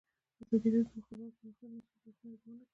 [0.43, 2.67] ازادي راډیو د د مخابراتو پرمختګ د مثبتو اړخونو یادونه کړې.